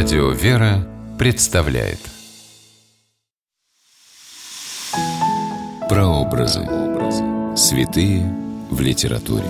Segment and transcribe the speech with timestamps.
[0.00, 0.86] Радио «Вера»
[1.18, 1.98] представляет
[5.88, 6.60] Прообразы.
[7.56, 8.22] Святые
[8.70, 9.48] в литературе.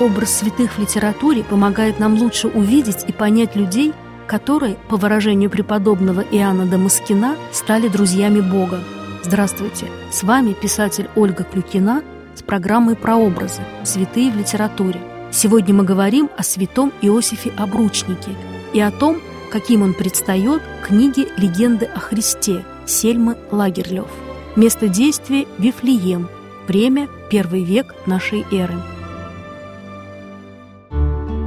[0.00, 3.94] Образ святых в литературе помогает нам лучше увидеть и понять людей,
[4.26, 8.80] которые, по выражению преподобного Иоанна Дамаскина, стали друзьями Бога.
[9.22, 9.86] Здравствуйте!
[10.12, 12.02] С вами писатель Ольга Клюкина
[12.36, 13.62] с программой «Прообразы.
[13.84, 15.00] Святые в литературе».
[15.32, 18.30] Сегодня мы говорим о святом Иосифе Обручнике
[18.72, 19.18] и о том,
[19.50, 24.08] каким он предстает в книге «Легенды о Христе» Сельмы Лагерлёв.
[24.54, 26.28] Место действия– Вифлеем,
[26.68, 28.74] время– первый век нашей эры.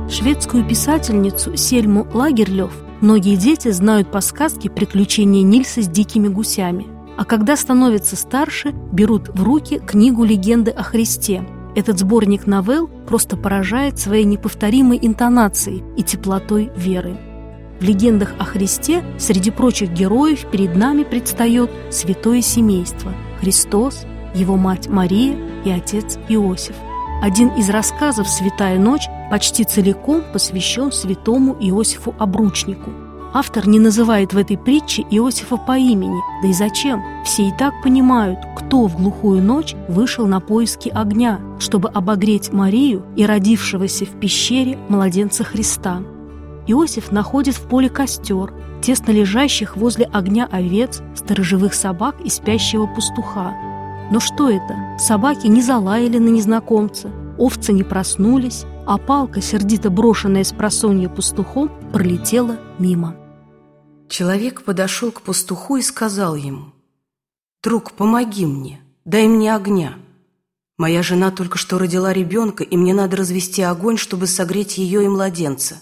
[0.09, 6.87] Шведскую писательницу Сельму Лагерлёв многие дети знают по сказке «Приключения Нильса с дикими гусями»,
[7.19, 11.43] а когда становятся старше, берут в руки книгу «Легенды о Христе».
[11.75, 17.17] Этот сборник новелл просто поражает своей неповторимой интонацией и теплотой веры.
[17.81, 24.87] В легендах о Христе среди прочих героев перед нами предстает святое семейство– Христос, его мать
[24.87, 25.35] Мария
[25.65, 26.75] и отец Иосиф.
[27.21, 33.08] Один из рассказов «Святая ночь» почти целиком посвящен святому Иосифу Обручнику.
[33.31, 37.03] Автор не называет в этой притче Иосифа по имени, да и зачем?
[37.23, 43.05] Все и так понимают, кто в глухую ночь вышел на поиски огня, чтобы обогреть Марию
[43.15, 46.01] и родившегося в пещере младенца Христа.
[46.65, 53.53] Иосиф находит в поле костер, тесно лежащих возле огня овец, сторожевых собак и спящего пастуха.
[54.11, 54.75] Но что это?
[54.97, 61.69] Собаки не залаяли на незнакомца, овцы не проснулись, а палка, сердито брошенная с просонья пастухом,
[61.91, 63.15] пролетела мимо.
[64.09, 66.73] Человек подошел к пастуху и сказал ему,
[67.63, 69.97] «Друг, помоги мне, дай мне огня.
[70.77, 75.07] Моя жена только что родила ребенка, и мне надо развести огонь, чтобы согреть ее и
[75.07, 75.81] младенца».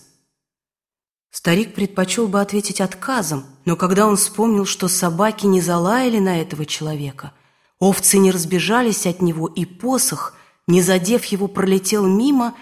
[1.29, 6.66] Старик предпочел бы ответить отказом, но когда он вспомнил, что собаки не залаяли на этого
[6.66, 7.34] человека,
[7.79, 10.35] овцы не разбежались от него, и посох,
[10.67, 12.56] не задев его, пролетел мимо,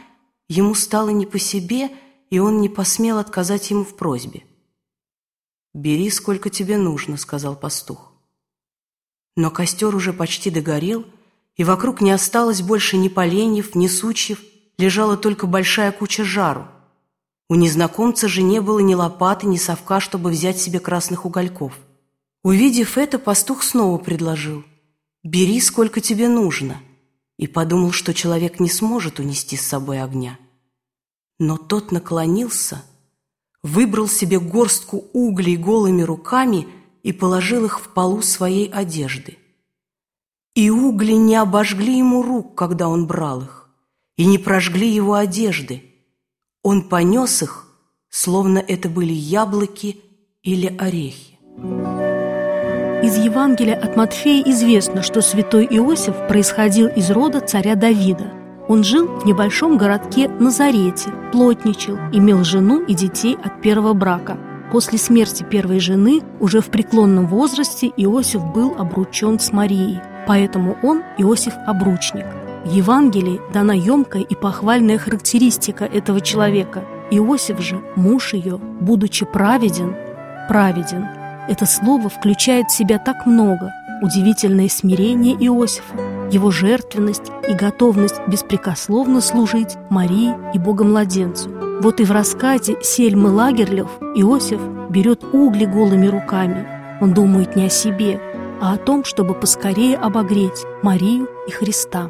[0.49, 1.89] ему стало не по себе,
[2.35, 4.43] и он не посмел отказать ему в просьбе.
[5.73, 8.11] «Бери, сколько тебе нужно»,— сказал пастух.
[9.37, 11.05] Но костер уже почти догорел,
[11.55, 14.41] и вокруг не осталось больше ни поленьев, ни сучьев,
[14.77, 16.67] лежала только большая куча жару.
[17.47, 21.79] У незнакомца же не было ни лопаты, ни совка, чтобы взять себе красных угольков.
[22.43, 24.65] Увидев это, пастух снова предложил
[25.23, 26.81] «Бери, сколько тебе нужно»,
[27.37, 30.37] и подумал, что человек не сможет унести с собой огня.
[31.39, 32.83] Но тот наклонился,
[33.63, 36.67] выбрал себе горстку углей голыми руками
[37.03, 39.37] и положил их в полу своей одежды.
[40.53, 43.69] И угли не обожгли ему рук, когда он брал их,
[44.17, 45.83] и не прожгли его одежды,
[46.63, 47.67] он понес их,
[48.09, 50.01] словно это были яблоки
[50.41, 51.37] или орехи.
[53.03, 58.44] Из Евангелия от Матфея известно, что святой Иосиф происходил из рода царя Давида.
[58.67, 64.37] Он жил в небольшом городке Назарете, плотничал, имел жену и детей от первого брака.
[64.71, 71.03] После смерти первой жены, уже в преклонном возрасте, Иосиф был обручен с Марией, поэтому он
[71.17, 72.25] Иосиф-обручник–
[72.65, 76.83] в Евангелии дана емкая и похвальная характеристика этого человека.
[77.11, 79.95] Иосиф же, муж ее, будучи праведен,
[80.49, 81.05] праведен.
[81.47, 83.71] Это слово включает в себя так много.
[84.01, 85.95] Удивительное смирение Иосифа,
[86.31, 91.49] его жертвенность и готовность беспрекословно служить Марии и Богомладенцу.
[91.81, 96.67] Вот и в рассказе Сельмы Лагерлев Иосиф берет угли голыми руками.
[97.01, 98.19] Он думает не о себе,
[98.61, 102.09] а о том, чтобы поскорее обогреть Марию и Христа.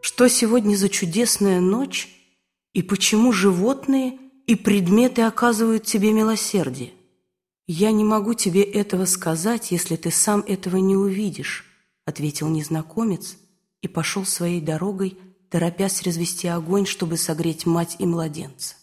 [0.00, 2.08] Что сегодня за чудесная ночь,
[2.74, 6.92] и почему животные и предметы оказывают тебе милосердие?
[7.66, 11.67] Я не могу тебе этого сказать, если ты сам этого не увидишь,
[12.08, 13.36] ответил незнакомец
[13.82, 15.18] и пошел своей дорогой,
[15.50, 18.74] торопясь развести огонь, чтобы согреть мать и младенца.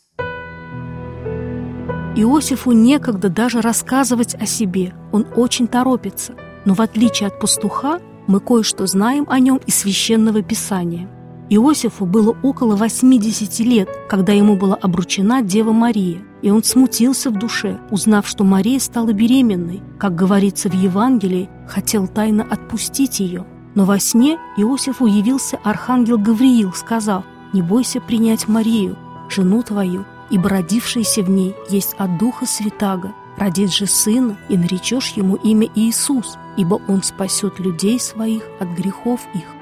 [2.18, 8.40] Иосифу некогда даже рассказывать о себе, он очень торопится, но в отличие от пастуха, мы
[8.40, 11.10] кое-что знаем о нем из Священного Писания.
[11.50, 17.38] Иосифу было около 80 лет, когда ему была обручена Дева Мария, и он смутился в
[17.38, 23.46] душе, узнав, что Мария стала беременной, как говорится в Евангелии, хотел тайно отпустить ее.
[23.76, 28.98] Но во сне Иосифу явился архангел Гавриил, сказав, «Не бойся принять Марию,
[29.30, 35.10] жену твою, ибо родившаяся в ней есть от Духа Святаго, родит же сына, и наречешь
[35.10, 39.55] ему имя Иисус, ибо он спасет людей своих от грехов их».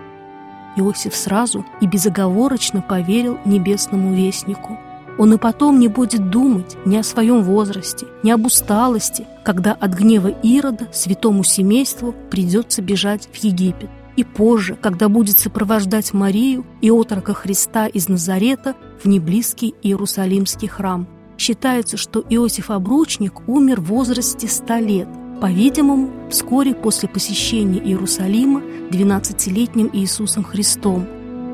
[0.76, 4.78] Иосиф сразу и безоговорочно поверил небесному вестнику.
[5.18, 9.94] Он и потом не будет думать ни о своем возрасте, ни об усталости, когда от
[9.94, 13.90] гнева Ирода святому семейству придется бежать в Египет.
[14.16, 21.08] И позже, когда будет сопровождать Марию и отрока Христа из Назарета в неблизкий Иерусалимский храм.
[21.38, 25.08] Считается, что Иосиф Обручник умер в возрасте 100 лет,
[25.44, 28.62] по-видимому, вскоре после посещения Иерусалима
[28.92, 31.06] 12-летним Иисусом Христом,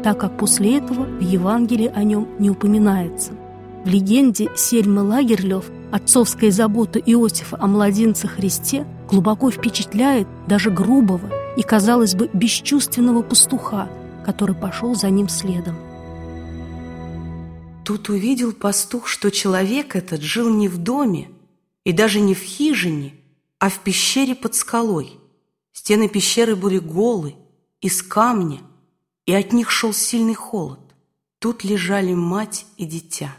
[0.03, 3.31] так как после этого в Евангелии о нем не упоминается.
[3.83, 11.27] В легенде Сельмы Лагерлёв отцовская забота Иосифа о младенце Христе глубоко впечатляет даже грубого
[11.57, 13.89] и, казалось бы, бесчувственного пастуха,
[14.23, 15.75] который пошел за ним следом.
[17.83, 21.31] Тут увидел пастух, что человек этот жил не в доме
[21.85, 23.15] и даже не в хижине,
[23.59, 25.19] а в пещере под скалой.
[25.73, 27.35] Стены пещеры были голы,
[27.81, 28.61] из камня,
[29.25, 30.79] и от них шел сильный холод.
[31.39, 33.35] Тут лежали мать и дитя.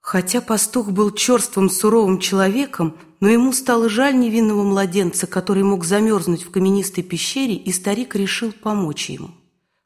[0.00, 6.44] Хотя пастух был черствым, суровым человеком, но ему стало жаль невинного младенца, который мог замерзнуть
[6.44, 9.30] в каменистой пещере, и старик решил помочь ему.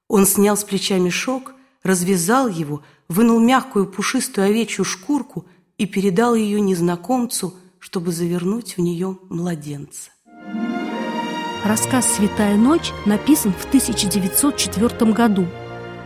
[0.06, 5.46] Он снял с плеча мешок, развязал его, вынул мягкую пушистую овечью шкурку
[5.76, 10.10] и передал ее незнакомцу, чтобы завернуть в нее младенца.
[11.64, 15.46] Рассказ «Святая ночь» написан в 1904 году,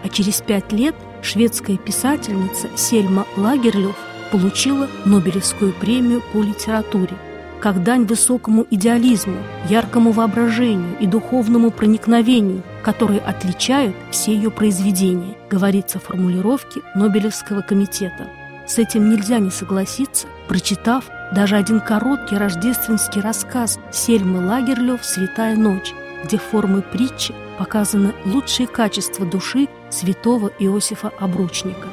[0.02, 3.96] а через пять лет шведская писательница Сельма Лагерлёв
[4.32, 7.16] получила Нобелевскую премию по литературе
[7.60, 9.36] как дань высокому идеализму,
[9.68, 18.28] яркому воображению и духовному проникновению, которые отличают все ее произведения, говорится в формулировке Нобелевского комитета.
[18.66, 25.92] С этим нельзя не согласиться, прочитав даже один короткий рождественский рассказ Сельмы Лагерлёв «Святая ночь»,
[26.24, 31.88] где формой притчи показаны лучшие качества души святого Иосифа Обручника.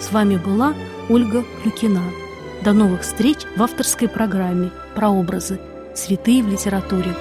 [0.00, 0.74] С вами была
[1.08, 2.02] Ольга Клюкина.
[2.62, 5.60] До новых встреч в авторской программе «Прообразы.
[5.94, 7.14] Святые в литературе».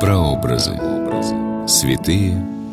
[0.00, 0.78] Прообразы.
[1.66, 2.57] Святые